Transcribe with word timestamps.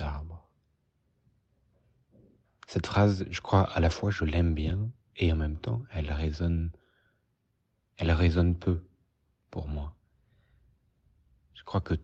Arbres. 0.00 0.48
Cette 2.66 2.86
phrase, 2.86 3.26
je 3.30 3.40
crois, 3.40 3.62
à 3.72 3.80
la 3.80 3.90
fois 3.90 4.10
je 4.10 4.24
l'aime 4.24 4.54
bien 4.54 4.90
et 5.16 5.32
en 5.32 5.36
même 5.36 5.58
temps, 5.58 5.82
elle 5.92 6.10
résonne, 6.12 6.72
elle 7.96 8.10
résonne 8.10 8.58
peu 8.58 8.82
pour 9.50 9.68
moi. 9.68 9.94
Je 11.54 11.62
crois 11.62 11.80
que, 11.80 11.94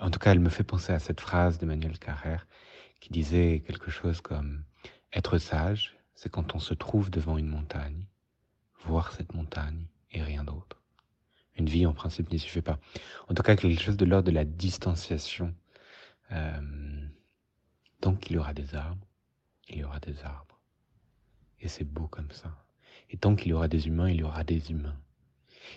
en 0.00 0.10
tout 0.10 0.18
cas, 0.18 0.32
elle 0.32 0.40
me 0.40 0.48
fait 0.48 0.64
penser 0.64 0.92
à 0.92 0.98
cette 0.98 1.20
phrase 1.20 1.58
d'Emmanuel 1.58 1.98
Carrère 1.98 2.46
qui 3.00 3.10
disait 3.10 3.62
quelque 3.66 3.90
chose 3.90 4.20
comme 4.20 4.64
être 5.12 5.38
sage, 5.38 5.96
c'est 6.14 6.30
quand 6.30 6.54
on 6.54 6.58
se 6.58 6.74
trouve 6.74 7.10
devant 7.10 7.38
une 7.38 7.48
montagne, 7.48 8.06
voir 8.84 9.12
cette 9.12 9.34
montagne 9.34 9.86
et 10.10 10.22
rien 10.22 10.44
d'autre. 10.44 10.82
Une 11.56 11.68
vie, 11.68 11.86
en 11.86 11.92
principe, 11.92 12.30
n'y 12.30 12.38
suffit 12.38 12.62
pas. 12.62 12.78
En 13.28 13.34
tout 13.34 13.42
cas, 13.42 13.56
quelque 13.56 13.82
chose 13.82 13.96
de 13.96 14.04
l'ordre 14.04 14.28
de 14.28 14.34
la 14.34 14.44
distanciation. 14.44 15.54
Euh, 16.32 17.08
tant 18.00 18.14
qu'il 18.14 18.36
y 18.36 18.38
aura 18.38 18.54
des 18.54 18.74
arbres, 18.74 19.06
il 19.68 19.78
y 19.78 19.84
aura 19.84 20.00
des 20.00 20.22
arbres. 20.22 20.60
Et 21.60 21.68
c'est 21.68 21.84
beau 21.84 22.06
comme 22.06 22.30
ça. 22.30 22.64
Et 23.10 23.16
tant 23.16 23.34
qu'il 23.34 23.48
y 23.48 23.52
aura 23.52 23.68
des 23.68 23.86
humains, 23.88 24.10
il 24.10 24.20
y 24.20 24.22
aura 24.22 24.44
des 24.44 24.70
humains. 24.70 24.98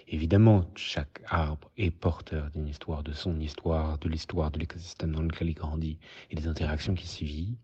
Évidemment, 0.08 0.70
chaque 0.76 1.22
arbre 1.28 1.70
est 1.78 1.92
porteur 1.92 2.50
d'une 2.52 2.68
histoire, 2.68 3.04
de 3.04 3.14
son 3.14 3.40
histoire, 3.40 3.98
de 3.98 4.10
l'histoire 4.10 4.52
de 4.52 4.60
l'écosystème 4.60 5.14
dans 5.14 5.22
lequel 5.22 5.50
il 5.50 5.54
grandit 5.54 6.00
et 6.30 6.36
des 6.36 6.48
interactions 6.48 6.96
qui 6.96 7.08
s'y 7.08 7.26
vivent. 7.26 7.58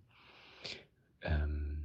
Euh, 1.26 1.76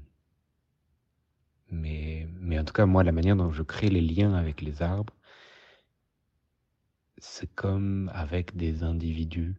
mais, 1.70 2.28
mais 2.40 2.58
en 2.58 2.64
tout 2.64 2.72
cas, 2.72 2.86
moi, 2.86 3.02
la 3.02 3.12
manière 3.12 3.36
dont 3.36 3.52
je 3.52 3.62
crée 3.62 3.88
les 3.88 4.00
liens 4.00 4.34
avec 4.34 4.60
les 4.60 4.82
arbres, 4.82 5.14
c'est 7.18 7.52
comme 7.54 8.10
avec 8.14 8.56
des 8.56 8.82
individus 8.82 9.54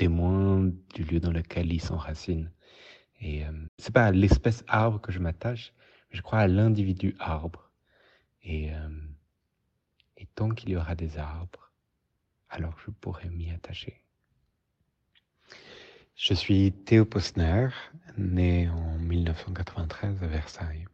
témoins 0.00 0.72
du 0.94 1.04
lieu 1.04 1.20
dans 1.20 1.30
lequel 1.30 1.70
ils 1.70 1.82
s'enracinent. 1.82 2.50
Et 3.20 3.44
euh, 3.44 3.52
c'est 3.76 3.92
pas 3.92 4.06
à 4.06 4.12
l'espèce 4.12 4.64
arbre 4.66 4.98
que 4.98 5.12
je 5.12 5.18
m'attache, 5.18 5.74
je 6.08 6.22
crois 6.22 6.38
à 6.38 6.48
l'individu 6.48 7.14
arbre. 7.18 7.70
Et, 8.42 8.72
euh, 8.72 8.88
et 10.16 10.24
tant 10.34 10.48
qu'il 10.48 10.70
y 10.70 10.76
aura 10.76 10.94
des 10.94 11.18
arbres, 11.18 11.70
alors 12.48 12.74
je 12.86 12.90
pourrai 12.90 13.28
m'y 13.28 13.50
attacher. 13.50 14.00
Je 16.16 16.32
suis 16.32 16.72
Théo 16.72 17.04
Posner, 17.04 17.68
né 18.16 18.70
en 18.70 18.96
1993 18.96 20.22
à 20.22 20.26
Versailles. 20.26 20.86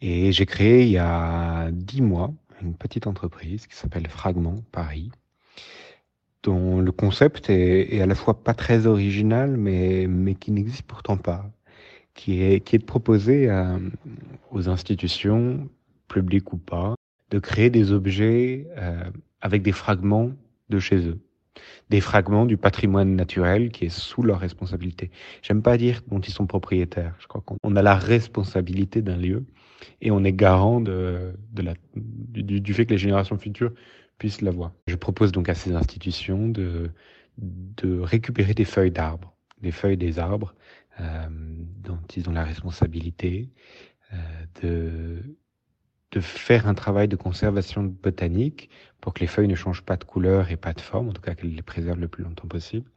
Et 0.00 0.32
j'ai 0.32 0.46
créé 0.46 0.84
il 0.84 0.92
y 0.92 0.98
a 0.98 1.70
dix 1.70 2.00
mois 2.00 2.32
une 2.62 2.74
petite 2.74 3.06
entreprise 3.06 3.66
qui 3.66 3.76
s'appelle 3.76 4.08
Fragment 4.08 4.62
Paris, 4.72 5.10
dont 6.42 6.80
le 6.80 6.92
concept 6.92 7.50
est, 7.50 8.00
à 8.00 8.06
la 8.06 8.14
fois 8.14 8.42
pas 8.42 8.54
très 8.54 8.86
original, 8.86 9.56
mais, 9.56 10.06
mais 10.08 10.34
qui 10.34 10.50
n'existe 10.50 10.82
pourtant 10.82 11.16
pas, 11.16 11.50
qui 12.14 12.42
est, 12.42 12.60
qui 12.60 12.76
est 12.76 12.80
de 12.80 12.84
proposer 12.84 13.48
aux 14.50 14.68
institutions, 14.68 15.68
publiques 16.12 16.52
ou 16.52 16.58
pas, 16.58 16.94
de 17.30 17.38
créer 17.38 17.70
des 17.70 17.92
objets 17.92 18.66
euh, 18.76 19.02
avec 19.40 19.62
des 19.62 19.72
fragments 19.72 20.30
de 20.68 20.78
chez 20.78 21.08
eux, 21.08 21.18
des 21.88 22.00
fragments 22.00 22.44
du 22.44 22.56
patrimoine 22.56 23.16
naturel 23.16 23.70
qui 23.70 23.86
est 23.86 23.88
sous 23.88 24.22
leur 24.22 24.38
responsabilité. 24.38 25.10
J'aime 25.40 25.62
pas 25.62 25.76
dire 25.78 26.02
dont 26.08 26.20
ils 26.20 26.32
sont 26.32 26.46
propriétaires. 26.46 27.14
Je 27.18 27.26
crois 27.26 27.42
qu'on 27.42 27.76
a 27.76 27.82
la 27.82 27.96
responsabilité 27.96 29.00
d'un 29.00 29.16
lieu 29.16 29.44
et 30.00 30.10
on 30.10 30.22
est 30.22 30.32
garant 30.32 30.80
de, 30.80 31.32
de 31.52 31.62
la, 31.62 31.74
du, 31.96 32.60
du, 32.60 32.74
fait 32.74 32.84
que 32.86 32.92
les 32.92 32.98
générations 32.98 33.38
futures 33.38 33.72
Je 34.86 34.96
propose 34.96 35.32
donc 35.32 35.48
à 35.48 35.54
ces 35.54 35.74
institutions 35.74 36.48
de, 36.48 36.90
récupérer 37.82 38.54
des 38.54 38.64
feuilles 38.64 38.90
d'arbres, 38.90 39.34
des 39.60 39.72
feuilles 39.72 39.96
des 39.96 40.18
arbres 40.18 40.54
euh, 41.00 41.26
dont 41.30 41.98
ils 42.14 42.28
ont 42.28 42.32
la 42.32 42.44
responsabilité, 42.44 43.50
euh, 44.12 45.22
de, 46.10 46.20
faire 46.20 46.68
un 46.68 46.74
travail 46.74 47.08
de 47.08 47.16
conservation 47.16 47.82
botanique 47.84 48.68
pour 49.00 49.14
que 49.14 49.20
les 49.20 49.26
feuilles 49.26 49.48
ne 49.48 49.54
changent 49.54 49.82
pas 49.82 49.96
de 49.96 50.04
couleur 50.04 50.50
et 50.50 50.56
pas 50.56 50.74
de 50.74 50.80
forme, 50.80 51.08
en 51.08 51.12
tout 51.12 51.22
cas 51.22 51.34
qu'elles 51.34 51.54
les 51.54 51.62
préservent 51.62 52.00
le 52.00 52.08
plus 52.08 52.22
longtemps 52.22 52.46
possible. 52.46 52.90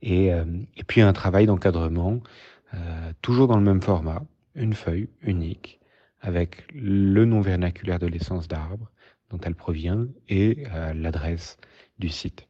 Et, 0.00 0.32
euh, 0.32 0.44
et 0.76 0.84
puis 0.84 1.00
un 1.00 1.12
travail 1.12 1.46
d'encadrement, 1.46 2.20
toujours 3.22 3.48
dans 3.48 3.56
le 3.56 3.64
même 3.64 3.80
format, 3.80 4.22
une 4.54 4.74
feuille 4.74 5.08
unique, 5.22 5.80
avec 6.20 6.66
le 6.74 7.24
nom 7.24 7.40
vernaculaire 7.40 7.98
de 7.98 8.06
l'essence 8.06 8.48
d'arbre 8.48 8.90
dont 9.30 9.40
elle 9.42 9.54
provient 9.54 10.06
et 10.28 10.66
euh, 10.72 10.94
l'adresse 10.94 11.56
du 11.98 12.08
site. 12.08 12.46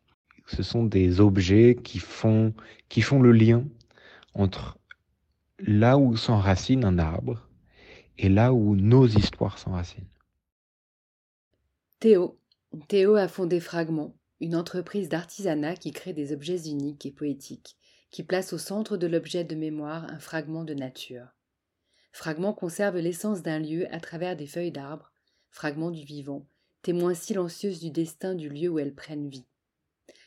Ce 0.46 0.62
sont 0.62 0.84
des 0.84 1.20
objets 1.20 1.76
qui 1.82 1.98
font, 1.98 2.54
qui 2.88 3.02
font 3.02 3.20
le 3.20 3.32
lien 3.32 3.64
entre 4.34 4.78
là 5.58 5.98
où 5.98 6.16
s'enracine 6.16 6.84
un 6.84 6.98
arbre 6.98 7.48
et 8.18 8.28
là 8.28 8.52
où 8.52 8.76
nos 8.76 9.06
histoires 9.06 9.58
s'enracinent. 9.58 10.08
Théo. 11.98 12.38
Théo 12.88 13.14
a 13.14 13.26
fondé 13.26 13.58
Fragment, 13.58 14.14
une 14.40 14.54
entreprise 14.54 15.08
d'artisanat 15.08 15.76
qui 15.76 15.92
crée 15.92 16.12
des 16.12 16.32
objets 16.32 16.68
uniques 16.68 17.06
et 17.06 17.12
poétiques, 17.12 17.76
qui 18.10 18.22
place 18.22 18.52
au 18.52 18.58
centre 18.58 18.96
de 18.96 19.06
l'objet 19.06 19.44
de 19.44 19.54
mémoire 19.54 20.04
un 20.04 20.18
fragment 20.18 20.64
de 20.64 20.74
nature. 20.74 21.28
Fragment 22.12 22.52
conserve 22.52 22.98
l'essence 22.98 23.42
d'un 23.42 23.58
lieu 23.58 23.92
à 23.94 24.00
travers 24.00 24.36
des 24.36 24.46
feuilles 24.46 24.72
d'arbres, 24.72 25.12
fragment 25.50 25.90
du 25.90 26.04
vivant, 26.04 26.46
témoin 26.86 27.14
silencieuse 27.14 27.80
du 27.80 27.90
destin 27.90 28.36
du 28.36 28.48
lieu 28.48 28.68
où 28.68 28.78
elles 28.78 28.94
prennent 28.94 29.28
vie. 29.28 29.44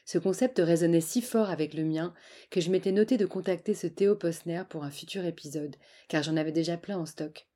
Ce 0.03 0.17
concept 0.17 0.59
résonnait 0.61 0.99
si 0.99 1.21
fort 1.21 1.49
avec 1.49 1.73
le 1.73 1.85
mien 1.85 2.13
que 2.49 2.59
je 2.59 2.69
m'étais 2.69 2.91
noté 2.91 3.15
de 3.15 3.25
contacter 3.25 3.73
ce 3.73 3.87
Théo 3.87 4.13
Posner 4.13 4.63
pour 4.69 4.83
un 4.83 4.91
futur 4.91 5.23
épisode, 5.23 5.77
car 6.09 6.21
j'en 6.21 6.35
avais 6.35 6.51
déjà 6.51 6.75
plein 6.75 6.97
en 6.97 7.05
stock. 7.05 7.47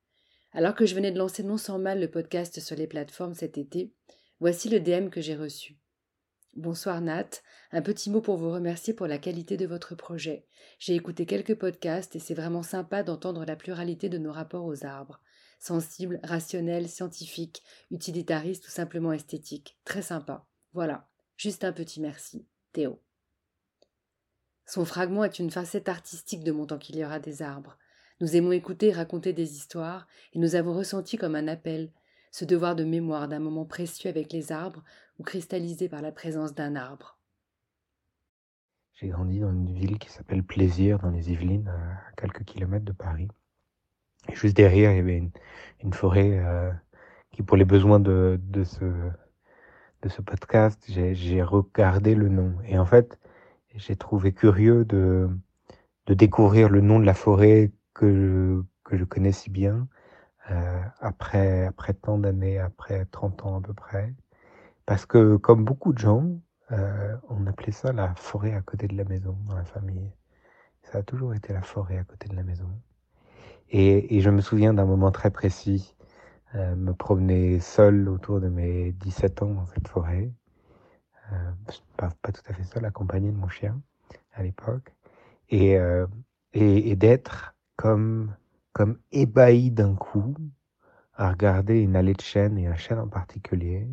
Alors 0.52 0.74
que 0.74 0.86
je 0.86 0.94
venais 0.94 1.12
de 1.12 1.18
lancer 1.18 1.42
non 1.42 1.58
sans 1.58 1.78
mal 1.78 2.00
le 2.00 2.10
podcast 2.10 2.60
sur 2.60 2.76
les 2.76 2.86
plateformes 2.86 3.34
cet 3.34 3.58
été, 3.58 3.92
voici 4.40 4.70
le 4.70 4.80
DM 4.80 5.10
que 5.10 5.20
j'ai 5.20 5.36
reçu. 5.36 5.76
Bonsoir 6.54 7.02
Nat, 7.02 7.28
un 7.72 7.82
petit 7.82 8.08
mot 8.08 8.22
pour 8.22 8.38
vous 8.38 8.52
remercier 8.52 8.94
pour 8.94 9.06
la 9.06 9.18
qualité 9.18 9.58
de 9.58 9.66
votre 9.66 9.94
projet. 9.94 10.46
J'ai 10.78 10.94
écouté 10.94 11.26
quelques 11.26 11.56
podcasts 11.56 12.16
et 12.16 12.20
c'est 12.20 12.32
vraiment 12.32 12.62
sympa 12.62 13.02
d'entendre 13.02 13.44
la 13.44 13.56
pluralité 13.56 14.08
de 14.08 14.16
nos 14.16 14.32
rapports 14.32 14.64
aux 14.64 14.86
arbres. 14.86 15.20
Sensibles, 15.58 16.20
rationnels, 16.22 16.88
scientifiques, 16.88 17.62
utilitaristes 17.90 18.66
ou 18.66 18.70
simplement 18.70 19.12
esthétiques. 19.12 19.78
Très 19.84 20.02
sympa. 20.02 20.46
Voilà, 20.72 21.08
juste 21.36 21.64
un 21.64 21.72
petit 21.72 22.00
merci. 22.00 22.46
Théo. 22.72 23.00
Son 24.66 24.84
fragment 24.84 25.24
est 25.24 25.38
une 25.38 25.50
facette 25.50 25.88
artistique 25.88 26.42
de 26.42 26.52
mon 26.52 26.66
temps 26.66 26.78
qu'il 26.78 26.96
y 26.96 27.04
aura 27.04 27.20
des 27.20 27.42
arbres. 27.42 27.78
Nous 28.20 28.36
aimons 28.36 28.52
écouter 28.52 28.88
et 28.88 28.92
raconter 28.92 29.32
des 29.32 29.56
histoires, 29.56 30.06
et 30.32 30.38
nous 30.38 30.54
avons 30.54 30.74
ressenti 30.74 31.16
comme 31.16 31.34
un 31.34 31.48
appel, 31.48 31.92
ce 32.30 32.44
devoir 32.44 32.74
de 32.74 32.84
mémoire 32.84 33.28
d'un 33.28 33.38
moment 33.38 33.64
précieux 33.64 34.10
avec 34.10 34.32
les 34.32 34.52
arbres 34.52 34.82
ou 35.18 35.22
cristallisé 35.22 35.88
par 35.88 36.02
la 36.02 36.12
présence 36.12 36.54
d'un 36.54 36.76
arbre. 36.76 37.18
J'ai 38.94 39.08
grandi 39.08 39.40
dans 39.40 39.50
une 39.50 39.72
ville 39.72 39.98
qui 39.98 40.10
s'appelle 40.10 40.44
Plaisir, 40.44 40.98
dans 41.00 41.10
les 41.10 41.30
Yvelines, 41.30 41.68
à 41.68 42.12
quelques 42.16 42.44
kilomètres 42.44 42.84
de 42.84 42.92
Paris. 42.92 43.28
Juste 44.32 44.56
derrière, 44.56 44.92
il 44.92 44.96
y 44.96 45.00
avait 45.00 45.30
une, 45.82 45.92
forêt 45.92 46.30
euh, 46.32 46.72
qui, 47.30 47.42
pour 47.42 47.56
les 47.56 47.64
besoins 47.64 48.00
de, 48.00 48.38
ce, 48.64 50.22
podcast, 50.22 50.82
j'ai 50.88 51.42
regardé 51.42 52.14
le 52.14 52.28
nom. 52.28 52.54
Et 52.66 52.78
en 52.78 52.86
fait, 52.86 53.18
j'ai 53.74 53.96
trouvé 53.96 54.32
curieux 54.32 54.84
de, 54.84 55.28
découvrir 56.08 56.68
le 56.68 56.80
nom 56.80 56.98
de 56.98 57.04
la 57.04 57.14
forêt 57.14 57.70
que, 57.92 58.62
que 58.84 58.96
je 58.96 59.04
connais 59.04 59.32
si 59.32 59.50
bien, 59.50 59.88
euh, 60.50 60.82
après, 61.00 61.66
après 61.66 61.94
tant 61.94 62.18
d'années, 62.18 62.58
après 62.58 63.06
30 63.06 63.46
ans 63.46 63.58
à 63.58 63.60
peu 63.60 63.74
près. 63.74 64.14
Parce 64.86 65.06
que, 65.06 65.36
comme 65.36 65.64
beaucoup 65.64 65.92
de 65.92 65.98
gens, 65.98 66.26
euh, 66.72 67.16
on 67.28 67.46
appelait 67.46 67.72
ça 67.72 67.92
la 67.92 68.14
forêt 68.14 68.54
à 68.54 68.60
côté 68.62 68.88
de 68.88 68.96
la 68.96 69.04
maison 69.04 69.36
dans 69.46 69.54
la 69.54 69.64
famille. 69.64 70.10
Ça 70.82 70.98
a 70.98 71.02
toujours 71.02 71.34
été 71.34 71.52
la 71.52 71.62
forêt 71.62 71.98
à 71.98 72.04
côté 72.04 72.28
de 72.28 72.36
la 72.36 72.42
maison. 72.42 72.68
Et, 73.70 74.20
je 74.20 74.30
me 74.30 74.40
souviens 74.40 74.74
d'un 74.74 74.84
moment 74.84 75.10
très 75.10 75.30
précis, 75.30 75.94
euh, 76.54 76.76
me 76.76 76.92
promener 76.92 77.60
seul 77.60 78.08
autour 78.08 78.40
de 78.40 78.48
mes 78.48 78.92
17 78.92 79.42
ans 79.42 79.54
dans 79.54 79.66
cette 79.66 79.88
forêt. 79.88 80.30
Euh, 81.32 81.50
pas, 81.96 82.10
tout 82.32 82.42
à 82.48 82.54
fait 82.54 82.64
seul, 82.64 82.84
accompagné 82.84 83.30
de 83.30 83.36
mon 83.36 83.48
chien 83.48 83.80
à 84.32 84.42
l'époque. 84.42 84.92
Et, 85.50 85.76
euh, 85.78 86.06
d'être 86.52 87.54
comme, 87.76 88.34
ébahi 89.12 89.70
d'un 89.70 89.94
coup 89.94 90.34
à 91.16 91.30
regarder 91.30 91.80
une 91.80 91.96
allée 91.96 92.14
de 92.14 92.20
chênes 92.20 92.58
et 92.58 92.66
un 92.66 92.76
chêne 92.76 92.98
en 92.98 93.08
particulier, 93.08 93.88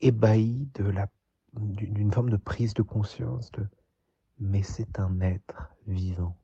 ébahi 0.00 0.68
d'une 1.54 2.12
forme 2.12 2.30
de 2.30 2.36
prise 2.36 2.74
de 2.74 2.82
conscience 2.82 3.50
de 3.52 3.66
mais 4.38 4.62
c'est 4.62 4.98
un 4.98 5.20
être 5.20 5.70
vivant 5.86 6.36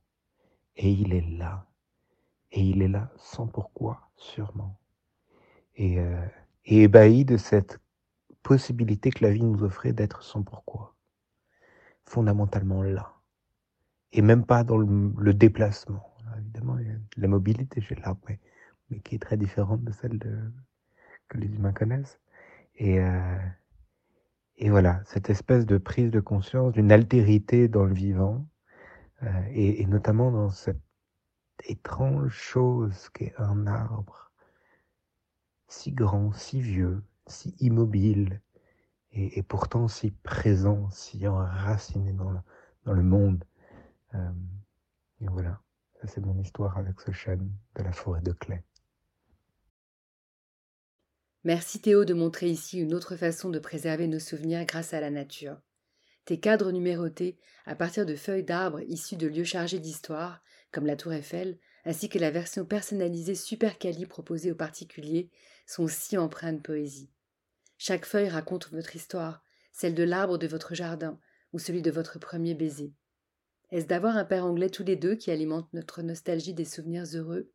et 0.76 0.91
il 0.91 1.12
est 1.12 1.29
là 1.38 1.67
et 2.53 2.62
il 2.62 2.83
est 2.83 2.89
là 2.89 3.11
sans 3.17 3.47
pourquoi 3.47 4.11
sûrement. 4.17 4.79
Et, 5.77 6.00
euh, 6.00 6.27
et 6.65 6.83
ébahi 6.83 7.25
de 7.25 7.37
cette 7.37 7.79
possibilité 8.43 9.11
que 9.11 9.25
la 9.25 9.31
vie 9.31 9.43
nous 9.43 9.62
offrait 9.62 9.93
d'être 9.93 10.23
sans 10.23 10.43
pourquoi. 10.43 10.95
Fondamentalement 12.05 12.83
là. 12.83 13.15
Et 14.12 14.23
même 14.23 14.45
pas 14.45 14.65
dans 14.65 14.79
le, 14.79 15.35
déplacement. 15.35 16.15
Évidemment 16.39 16.79
la 17.17 17.29
mobilité 17.29 17.81
chez 17.81 17.95
l'arbre 17.97 18.21
mais, 18.29 18.41
mais, 18.91 19.00
qui 19.00 19.17
est 19.17 19.19
très 19.19 19.37
différente 19.37 19.85
de 19.85 19.93
celle 19.93 20.19
de, 20.19 20.39
que 21.29 21.39
les 21.39 21.49
humains 21.49 21.73
connaissent. 21.73 22.19
Et 22.77 23.00
euh, 23.00 23.39
et 24.59 24.71
voilà, 24.71 25.03
cette 25.05 25.31
espèce 25.31 25.67
de 25.67 25.79
prise 25.79 26.11
de 26.11 26.21
conscience 26.21 26.73
d'une 26.73 26.91
altérité 26.91 27.69
dans 27.69 27.85
le 27.85 27.95
vivant, 27.95 28.45
euh, 29.23 29.43
et, 29.53 29.87
notamment 29.87 30.33
dans 30.33 30.50
cette 30.50 30.81
étrange 31.65 32.33
chose 32.33 33.09
qu'est 33.11 33.35
un 33.39 33.67
arbre, 33.67 34.31
si 35.69 35.93
grand, 35.93 36.33
si 36.33 36.61
vieux, 36.61 37.03
si 37.27 37.55
immobile, 37.61 38.41
et, 39.13 39.43
pourtant 39.43 39.89
si 39.89 40.11
présent, 40.11 40.91
si 40.91 41.27
enraciné 41.27 42.13
dans 42.13 42.31
le, 42.31 42.39
dans 42.85 42.93
le 42.93 43.03
monde. 43.03 43.45
Euh, 44.15 44.31
et 45.21 45.27
voilà, 45.27 45.61
ça 46.01 46.07
c'est 46.07 46.21
mon 46.21 46.39
histoire 46.39 46.79
avec 46.79 47.01
ce 47.01 47.11
chêne 47.11 47.51
de 47.75 47.83
la 47.83 47.93
forêt 47.93 48.21
de 48.21 48.33
Clé. 48.33 48.63
Merci 51.45 51.81
Théo 51.81 52.05
de 52.05 52.15
montrer 52.15 52.51
ici 52.51 52.79
une 52.79 52.95
autre 52.95 53.17
façon 53.17 53.49
de 53.49 53.59
préserver 53.59 54.07
nos 54.07 54.19
souvenirs 54.19 54.65
grâce 54.67 54.93
à 54.93 55.01
la 55.01 55.11
nature. 55.11 55.61
Tes 56.25 56.41
cadres 56.41 56.73
numérotés, 56.73 57.39
à 57.65 57.75
partir 57.75 58.05
de 58.05 58.15
feuilles 58.17 58.45
d'arbres 58.45 58.83
issues 58.83 59.17
de 59.17 59.29
lieux 59.29 59.45
chargés 59.45 59.79
d'histoire, 59.79 60.43
comme 60.73 60.87
la 60.87 60.97
Tour 60.97 61.12
Eiffel, 61.12 61.59
ainsi 61.85 62.09
que 62.09 62.19
la 62.19 62.31
version 62.31 62.65
personnalisée 62.65 63.35
Super 63.35 63.79
Cali 63.79 64.06
proposée 64.06 64.53
aux 64.53 64.56
particuliers, 64.56 65.31
sont 65.67 65.88
si 65.88 66.17
empreintes 66.17 66.56
de 66.56 66.62
poésie. 66.62 67.11
Chaque 67.76 68.06
feuille 68.06 68.29
raconte 68.29 68.70
votre 68.73 68.97
histoire, 68.97 69.43
celle 69.73 69.94
de 69.94 70.03
l'arbre 70.03 70.38
de 70.38 70.47
votre 70.47 70.75
jardin 70.75 71.20
ou 71.53 71.59
celui 71.59 71.82
de 71.82 71.91
votre 71.91 72.19
premier 72.19 72.55
baiser. 72.55 72.93
Est-ce 73.70 73.87
d'avoir 73.87 74.17
un 74.17 74.25
père 74.25 74.44
anglais 74.44 74.70
tous 74.70 74.85
les 74.85 74.97
deux 74.97 75.15
qui 75.15 75.31
alimente 75.31 75.73
notre 75.73 76.03
nostalgie 76.03 76.55
des 76.55 76.65
souvenirs 76.65 77.05
heureux? 77.14 77.53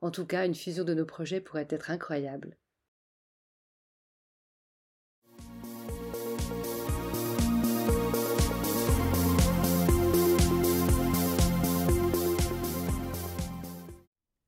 En 0.00 0.10
tout 0.10 0.26
cas, 0.26 0.46
une 0.46 0.54
fusion 0.54 0.84
de 0.84 0.94
nos 0.94 1.04
projets 1.04 1.40
pourrait 1.40 1.66
être 1.68 1.90
incroyable. 1.90 2.56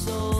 Soul. 0.00 0.39